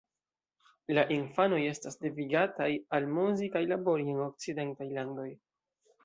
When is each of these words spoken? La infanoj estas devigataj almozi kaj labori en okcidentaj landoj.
La 0.97 1.01
infanoj 1.15 1.59
estas 1.71 1.99
devigataj 2.05 2.69
almozi 2.99 3.49
kaj 3.57 3.61
labori 3.73 4.07
en 4.15 4.23
okcidentaj 4.29 4.89
landoj. 4.97 5.27